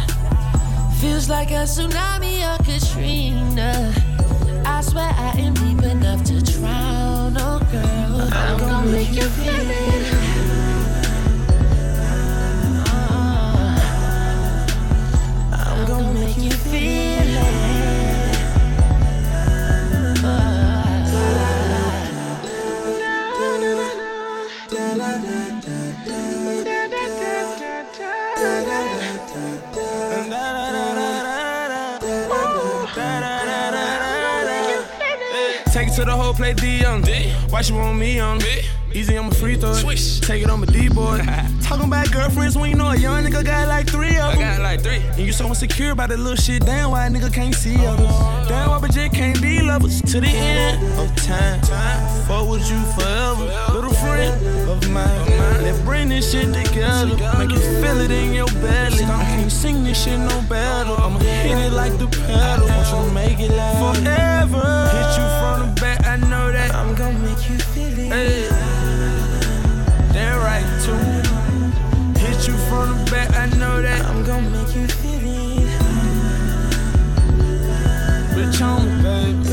Feels 1.01 1.29
like 1.29 1.51
a 1.51 1.65
tsunami 1.65 2.43
or 2.45 2.59
Katrina. 2.65 3.93
I 4.65 4.81
swear 4.83 5.13
I 5.17 5.33
am 5.39 5.55
deep 5.55 5.83
enough 5.83 6.25
to 6.25 6.41
drown. 6.41 7.37
Oh, 7.39 7.61
girl, 7.73 8.29
I'm 8.33 8.59
gonna 8.59 8.91
make 8.91 9.13
you 9.13 9.29
feel 9.29 9.55
it. 9.55 10.15
Uh, 12.89 13.81
I'm 15.53 15.87
gonna 15.87 16.21
make 16.21 16.39
you 16.39 16.51
feel 16.51 17.37
it 17.45 17.96
play 37.03 37.31
D 37.31 37.31
on 37.33 37.51
Why 37.51 37.63
she 37.63 37.73
want 37.73 37.99
me 37.99 38.19
on 38.21 38.39
Easy, 38.95 39.15
I'm 39.17 39.29
a 39.29 39.35
free 39.35 39.57
throw. 39.57 39.75
Swish. 39.75 40.21
Take 40.21 40.43
it 40.43 40.51
on 40.51 40.61
my 40.61 40.67
D 40.67 40.89
boy. 40.89 41.21
Talking 41.67 41.87
about 41.87 42.13
girlfriends 42.13 42.57
when 42.57 42.71
you 42.71 42.77
know 42.77 42.91
a 42.91 42.97
young 42.97 43.25
nigga 43.25 43.45
got 43.45 43.67
like 43.67 43.89
three 43.89 44.17
of 44.17 44.33
them. 44.33 44.39
I 44.39 44.57
got 44.57 44.61
like 44.61 44.83
three. 44.83 45.03
And 45.03 45.19
you 45.19 45.33
so 45.33 45.49
insecure 45.49 45.91
about 45.91 46.11
that 46.11 46.19
little 46.21 46.37
shit. 46.37 46.65
Damn, 46.65 46.93
why 46.93 47.07
a 47.07 47.11
nigga 47.11 47.33
can't 47.35 47.57
see 47.57 47.75
others? 47.85 48.07
Uh-huh. 48.07 48.49
Damn, 48.49 48.71
why 48.71 48.79
bitch 48.87 49.13
can't 49.13 49.43
be 49.43 49.61
lovers 49.61 50.01
to 50.03 50.21
the 50.21 50.29
end 50.29 50.81
of 50.97 51.13
time. 51.17 51.61
Fuck 52.29 52.49
with 52.49 52.71
you 52.71 52.79
forever, 52.95 53.51
little 53.75 53.93
friend 53.93 54.47
of 54.71 54.89
mine. 54.93 55.27
Let's 55.61 55.81
bring 55.81 56.09
this 56.09 56.31
shit 56.31 56.55
together. 56.55 57.17
Make 57.37 57.51
you 57.51 57.59
feel 57.83 57.99
it 57.99 58.13
in 58.13 58.33
your 58.33 58.47
belly. 58.63 59.03
I 59.03 59.25
can't 59.25 59.51
sing 59.51 59.83
this 59.83 60.05
shit 60.05 60.21
no 60.21 60.41
better. 60.43 60.93
Uh-huh. 60.93 61.07
I'ma 61.07 61.19
hit 61.19 61.59
it 61.67 61.73
like 61.73 61.99
the 61.99 62.07
pedal. 62.07 62.69
Want 62.69 62.87
you 62.87 63.09
to 63.09 63.13
make 63.13 63.41
it 63.41 63.51
last 63.51 64.05
forever. 64.07 64.89
Hit 64.95 65.19
you 65.19 65.27
from 65.43 65.75
the 65.75 65.81
back, 65.81 66.07
I 66.07 66.17
know 66.17 66.53
that. 66.53 66.73
I'm 66.77 66.95
gonna 66.95 67.19
make 67.19 67.51
you 67.51 67.59
feel 67.59 67.99
it. 67.99 68.13
Hey. 68.13 68.49
Damn 70.13 70.39
right 70.39 70.65
too. 70.85 71.26
Hit 72.47 72.55
you 72.55 72.63
from 72.69 72.89
the 72.91 73.11
back, 73.11 73.35
I 73.35 73.47
know 73.59 73.83
that. 73.83 74.07
I'm 74.07 74.23
gonna 74.23 74.49
make 74.51 74.73
you 74.77 74.87
feel 74.87 75.19
it. 75.19 75.67
Bitch 78.37 78.61
on 78.63 78.87
me, 78.87 78.93
baby. 79.03 79.51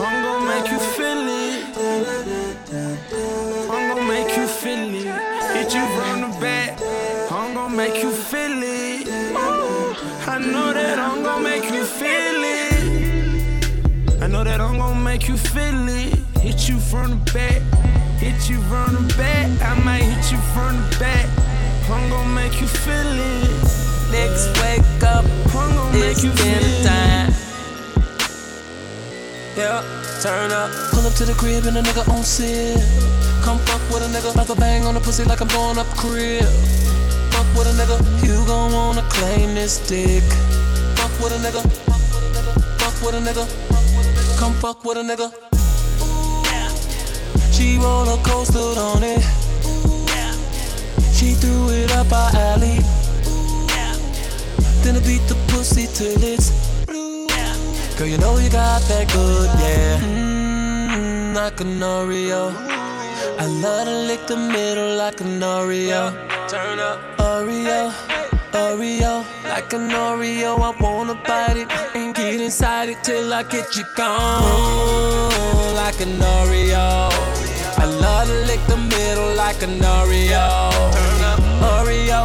I'm 0.00 0.22
gonna 0.24 0.46
make 0.46 0.70
you 0.72 0.78
feel 0.78 1.28
it. 1.28 1.76
I'm 3.70 3.82
gonna 3.90 4.08
make 4.08 4.34
you 4.38 4.46
feel 4.46 4.94
it. 4.94 5.06
Hit 5.52 5.74
you 5.74 5.84
from 5.96 6.22
the 6.22 6.28
back. 6.40 6.80
I'm 7.30 7.52
gonna 7.52 7.76
make 7.76 8.02
you 8.02 8.10
feel 8.10 8.62
it. 8.62 9.06
I 10.26 10.38
know 10.38 10.72
that 10.72 10.98
I'm 10.98 11.22
gonna 11.22 11.42
make 11.44 11.70
you 11.70 11.84
feel 11.84 12.42
it. 12.58 14.22
I 14.22 14.28
know 14.28 14.44
that 14.44 14.62
I'm 14.62 14.78
gonna 14.78 14.98
make 14.98 15.28
you 15.28 15.36
feel 15.36 15.88
it. 15.88 16.14
Hit 16.40 16.70
you 16.70 16.78
from 16.78 17.10
the 17.10 17.32
back. 17.34 17.71
Hit 18.42 18.50
you 18.50 18.62
from 18.62 19.06
the 19.06 19.14
back. 19.14 19.46
I 19.62 19.78
might 19.84 20.02
hit 20.02 20.32
you 20.32 20.38
from 20.50 20.74
the 20.74 20.96
back. 20.98 21.30
I'm 21.88 22.10
gonna 22.10 22.34
make 22.34 22.60
you 22.60 22.66
feel 22.66 23.14
it. 23.14 23.50
Next 24.10 24.50
wake 24.58 24.82
up, 25.04 25.24
I'm 25.54 25.70
gonna 25.76 25.96
make 25.96 26.24
you 26.24 26.32
feel 26.32 26.58
it. 26.58 26.82
time. 26.82 27.30
Yeah, 29.56 29.86
turn 30.20 30.50
up. 30.50 30.72
Pull 30.90 31.06
up 31.06 31.14
to 31.22 31.24
the 31.24 31.34
crib 31.34 31.66
and 31.66 31.76
a 31.76 31.82
nigga 31.82 32.02
on 32.08 32.24
sip. 32.24 32.82
Come 33.44 33.58
fuck 33.60 33.80
with 33.94 34.02
a 34.02 34.10
nigga, 34.10 34.34
to 34.34 34.54
bang 34.56 34.86
on 34.86 34.94
the 34.94 35.00
pussy 35.00 35.22
like 35.22 35.40
I'm 35.40 35.46
going 35.46 35.78
up 35.78 35.86
crib. 35.94 36.42
Fuck 37.30 37.46
with 37.54 37.70
a 37.70 37.74
nigga, 37.78 37.96
you 38.26 38.44
gon' 38.48 38.72
wanna 38.72 39.02
claim 39.02 39.54
this 39.54 39.78
dick. 39.86 40.24
Fuck 40.98 41.14
with 41.22 41.30
a 41.30 41.38
nigga, 41.46 41.62
fuck 42.80 43.06
with 43.06 43.14
a 43.14 43.22
nigga, 43.22 43.46
come 44.36 44.52
fuck 44.54 44.84
with 44.84 44.98
a 44.98 45.02
nigga. 45.02 45.51
She 47.62 47.78
roller 47.78 48.16
coastered 48.24 48.76
on 48.76 49.04
it. 49.04 49.22
She 51.14 51.34
threw 51.34 51.70
it 51.70 51.92
up 51.92 52.10
our 52.10 52.34
alley. 52.50 52.78
Then 54.82 54.96
I 54.96 55.00
beat 55.06 55.24
the 55.30 55.36
pussy 55.46 55.86
till 55.86 56.20
it's 56.24 56.50
blue. 56.86 57.28
Girl, 57.96 58.08
you 58.08 58.18
know 58.18 58.36
you 58.38 58.50
got 58.50 58.82
that 58.90 59.06
good, 59.12 59.48
yeah. 59.62 60.00
Mmm, 60.00 61.34
like 61.36 61.60
an 61.60 61.78
Oreo. 61.78 62.52
I 63.38 63.46
love 63.46 63.86
to 63.86 63.96
lick 64.08 64.26
the 64.26 64.36
middle 64.36 64.96
like 64.96 65.20
an 65.20 65.38
Oreo. 65.38 66.10
Turn 66.48 66.80
up, 66.80 66.98
Oreo, 67.18 67.92
Oreo, 68.50 69.24
like 69.44 69.72
an 69.72 69.88
Oreo. 69.88 70.58
I 70.58 70.70
wanna 70.82 71.14
bite 71.14 71.58
it 71.58 71.70
and 71.94 72.12
get 72.12 72.40
inside 72.40 72.88
it 72.88 73.04
till 73.04 73.32
I 73.32 73.44
get 73.44 73.76
you 73.76 73.84
gone. 73.96 75.76
Like 75.76 76.00
an 76.00 76.18
Oreo. 76.18 77.31
Love 78.02 78.26
to 78.26 78.34
lick 78.50 78.58
the 78.66 78.76
middle 78.76 79.32
like 79.36 79.62
an 79.62 79.78
Oreo. 79.78 80.46
Turn 80.90 81.22
up, 81.30 81.38
Oreo. 81.78 82.20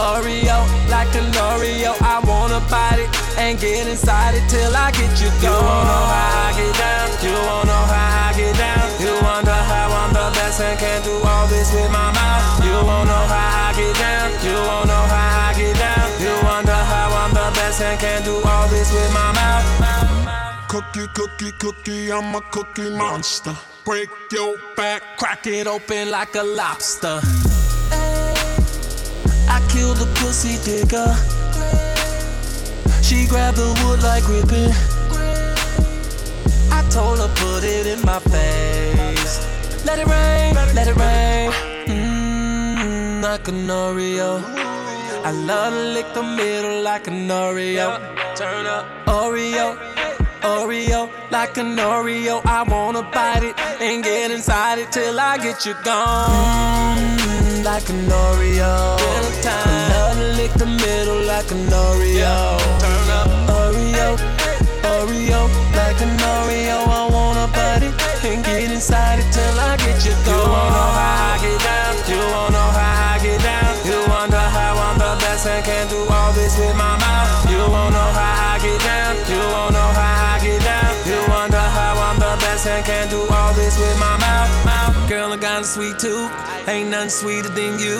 Oreo, 0.00 0.58
like 0.88 1.12
an 1.14 1.28
Oreo. 1.52 1.92
I 2.00 2.24
wanna 2.24 2.60
bite 2.72 3.04
it 3.04 3.10
and 3.36 3.60
get 3.60 3.86
inside 3.86 4.34
it 4.34 4.48
till 4.48 4.74
I 4.74 4.90
get 4.92 5.12
you 5.20 5.28
gone. 5.44 5.52
You 5.52 5.68
wanna 5.68 5.92
know 5.92 6.04
how 6.08 6.48
I 6.48 6.50
get 6.56 6.74
down? 6.80 7.06
You 7.20 7.36
wanna 7.36 7.68
know 7.68 7.84
how 7.92 8.28
I 8.28 8.32
get 8.32 8.56
down? 8.56 8.86
You 9.04 9.12
wonder 9.20 9.58
how 9.70 9.92
I'm 10.00 10.12
the 10.16 10.26
best 10.40 10.60
and 10.60 10.78
can 10.80 11.02
do 11.04 11.14
all 11.20 11.46
this 11.52 11.68
with 11.74 11.90
my 11.92 12.08
mouth. 12.16 12.64
You 12.64 12.76
wanna 12.88 13.13
Cookie, 20.74 21.06
cookie, 21.14 21.52
cookie, 21.52 22.10
I'm 22.10 22.34
a 22.34 22.40
cookie 22.50 22.90
monster. 22.90 23.54
Break 23.84 24.08
your 24.32 24.56
back, 24.74 25.16
Crack 25.16 25.46
it 25.46 25.68
open 25.68 26.10
like 26.10 26.34
a 26.34 26.42
lobster. 26.42 27.20
I 29.48 29.64
killed 29.70 29.98
the 29.98 30.06
pussy 30.16 30.58
digger. 30.64 31.14
She 33.04 33.28
grabbed 33.28 33.58
the 33.58 33.70
wood 33.84 34.02
like 34.02 34.24
gripping. 34.24 34.72
I 36.72 36.82
told 36.90 37.20
her, 37.20 37.28
put 37.36 37.62
it 37.62 37.86
in 37.86 38.04
my 38.04 38.18
face. 38.18 39.84
Let 39.86 40.00
it 40.00 40.08
rain, 40.08 40.54
let 40.74 40.88
it 40.88 40.96
rain. 40.96 41.52
Mmm, 41.86 43.22
like 43.22 43.46
an 43.46 43.68
Oreo. 43.68 44.42
I 45.24 45.30
love 45.30 45.72
to 45.72 45.80
lick 45.92 46.12
the 46.14 46.24
middle 46.24 46.82
like 46.82 47.06
an 47.06 47.28
Oreo. 47.28 48.00
Turn 48.34 48.66
up, 48.66 48.86
Oreo. 49.06 49.93
Oreo, 50.44 51.08
like 51.30 51.56
an 51.56 51.74
Oreo. 51.78 52.44
I 52.44 52.62
wanna 52.64 53.02
bite 53.02 53.42
it 53.42 53.58
and 53.80 54.04
get 54.04 54.30
inside 54.30 54.78
it 54.78 54.92
till 54.92 55.18
I 55.18 55.38
get 55.38 55.64
you 55.64 55.74
gone. 55.82 56.98
Mm, 57.16 57.64
like 57.64 57.88
an 57.88 58.04
Oreo. 58.08 58.98
To 59.40 60.36
lick 60.36 60.52
the 60.52 60.66
middle 60.66 61.22
like 61.24 61.50
an 61.50 61.64
Oreo. 61.72 62.60
Turn 62.78 63.08
up, 63.18 63.28
Oreo, 63.56 64.08
Oreo, 64.84 65.40
like 65.80 66.00
an 66.04 66.12
Oreo. 66.36 66.78
I 67.00 67.08
wanna 67.10 67.46
bite 67.48 67.82
it 67.88 67.94
and 68.28 68.44
get 68.44 68.70
inside 68.70 69.20
it 69.20 69.32
till 69.32 69.58
I 69.58 69.78
get 69.78 70.04
you 70.04 70.12
gone. 70.28 70.36
You 70.36 70.52
wanna 70.52 70.76
know 70.76 70.90
how 71.00 71.32
I 71.32 71.38
get 71.40 71.58
down? 71.64 71.92
You 72.10 72.20
wanna 72.34 72.52
know 72.52 72.70
how 72.78 73.14
I 73.14 73.18
get 73.24 73.40
down? 73.40 73.72
You 73.88 73.98
wonder 74.12 74.44
how 74.56 74.76
I'm 74.76 74.98
the 74.98 75.12
best 75.24 75.46
and 75.46 75.64
can 75.64 75.88
do 75.88 76.04
all 76.12 76.32
this 76.32 76.58
with 76.58 76.76
my 76.76 76.98
mouth. 77.00 77.50
You 77.50 77.58
wanna 77.72 77.96
know 77.96 78.12
how 78.12 78.33
sweet 85.74 85.98
tooth. 85.98 86.30
Ain't 86.68 86.90
nothing 86.90 87.10
sweeter 87.10 87.48
than 87.48 87.78
you. 87.80 87.96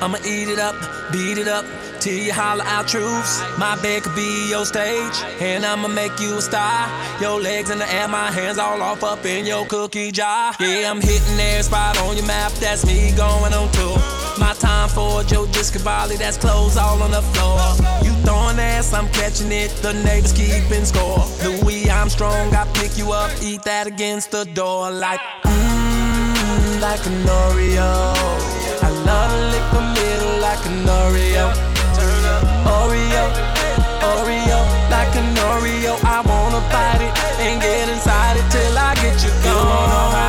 I'ma 0.00 0.18
eat 0.24 0.48
it 0.48 0.60
up, 0.60 0.76
beat 1.12 1.38
it 1.38 1.48
up. 1.48 1.64
Till 1.98 2.14
you 2.14 2.32
holler 2.32 2.62
out 2.64 2.86
truths. 2.86 3.42
My 3.58 3.74
bed 3.82 4.04
could 4.04 4.14
be 4.14 4.48
your 4.48 4.64
stage, 4.64 5.16
and 5.40 5.64
I'ma 5.64 5.88
make 5.88 6.20
you 6.20 6.36
a 6.36 6.42
star. 6.42 6.88
Your 7.20 7.40
legs 7.40 7.70
in 7.70 7.78
the 7.78 7.92
air, 7.92 8.06
my 8.06 8.30
hands 8.30 8.58
all 8.58 8.80
off 8.80 9.02
up 9.02 9.24
in 9.24 9.44
your 9.44 9.66
cookie 9.66 10.12
jar. 10.12 10.52
Yeah, 10.60 10.90
I'm 10.90 11.00
hitting 11.00 11.40
every 11.40 11.64
spot 11.64 11.98
on 11.98 12.16
your 12.16 12.26
map. 12.26 12.52
That's 12.60 12.86
me 12.86 13.10
going 13.16 13.52
on 13.52 13.72
tour. 13.72 13.98
My 14.38 14.52
time 14.58 14.88
for 14.90 15.24
Joe 15.24 15.46
Discavali, 15.46 16.16
that's 16.18 16.36
clothes 16.36 16.76
all 16.76 17.02
on 17.02 17.10
the 17.10 17.22
floor. 17.32 17.58
You 18.04 18.12
throwing 18.22 18.58
ass, 18.60 18.92
I'm 18.92 19.08
catching 19.08 19.50
it. 19.50 19.70
The 19.82 19.94
neighbors 20.04 20.32
keeping 20.32 20.84
score. 20.84 21.24
Louis 21.42 21.90
Armstrong, 21.90 22.54
I 22.54 22.70
pick 22.74 22.96
you 22.98 23.12
up, 23.12 23.30
eat 23.42 23.64
that 23.64 23.86
against 23.86 24.30
the 24.30 24.44
door 24.44 24.90
like 24.90 25.20
mmm, 25.44 25.75
like 26.80 27.04
an 27.06 27.24
Oreo. 27.24 28.12
I 28.82 28.90
love 29.04 29.30
to 29.30 29.40
lick 29.52 29.66
the 29.72 29.82
middle 29.96 30.40
like 30.40 30.64
an 30.66 30.84
Oreo. 30.84 31.46
Oreo, 32.76 33.24
Oreo, 34.12 34.58
like 34.90 35.14
an 35.16 35.34
Oreo. 35.50 35.94
I 36.04 36.20
wanna 36.26 36.60
bite 36.72 37.02
it 37.06 37.14
and 37.40 37.60
get 37.60 37.88
inside 37.88 38.36
it 38.36 38.50
till 38.50 38.78
I 38.78 38.94
get 38.96 39.22
you 39.24 39.30
gone. 39.42 40.25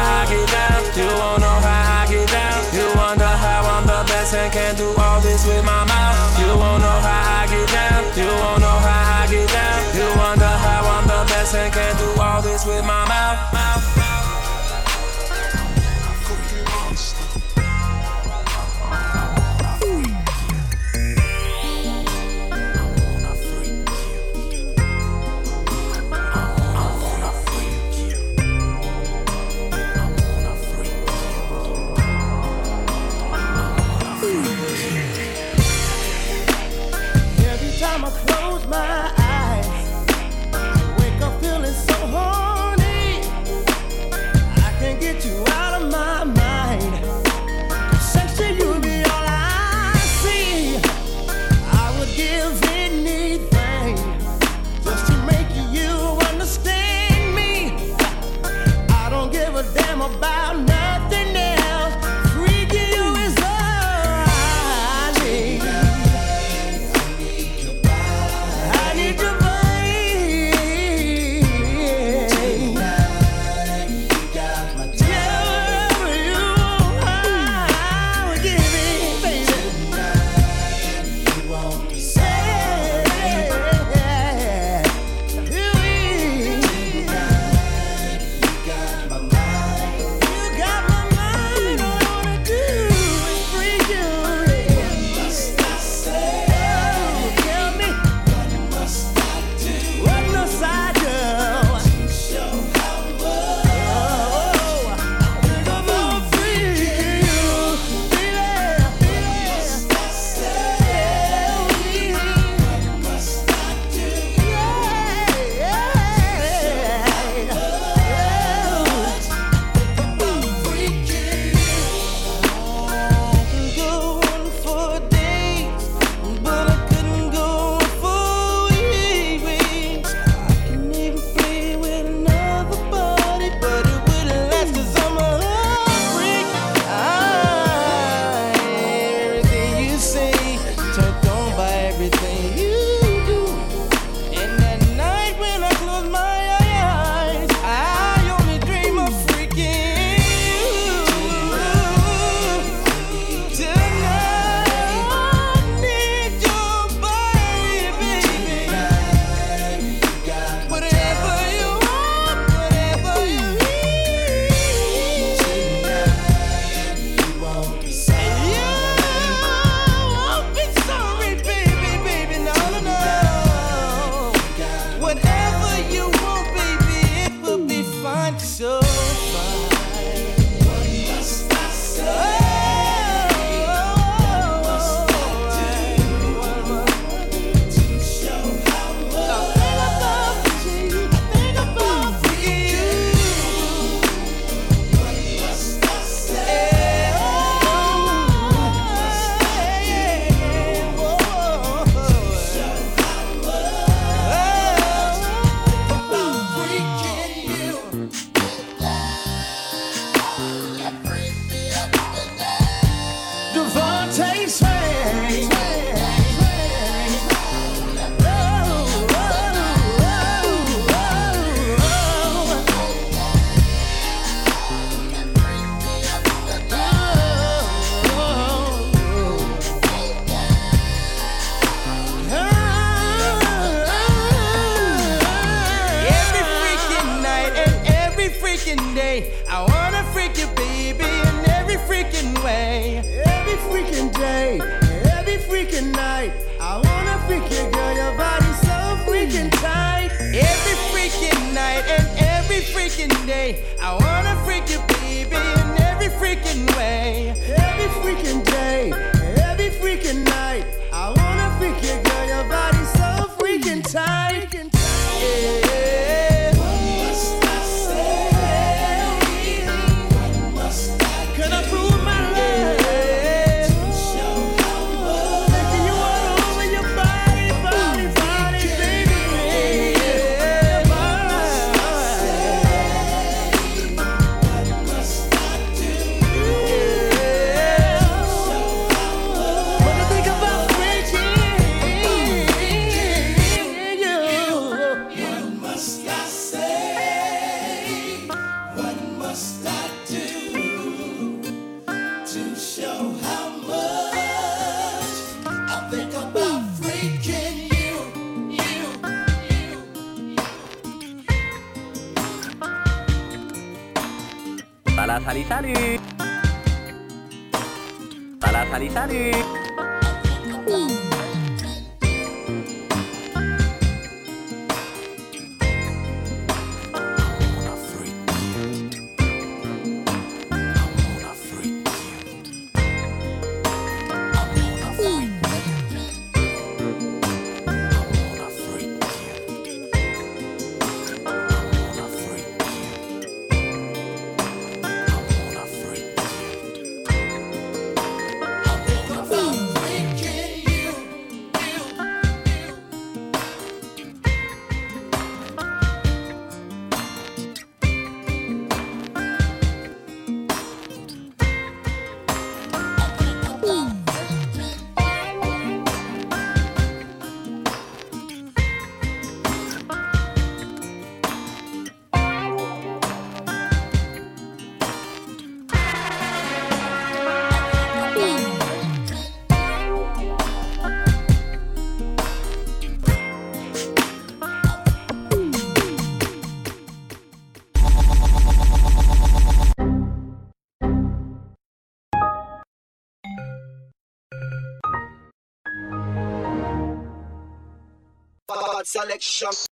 Selection. 398.87 399.66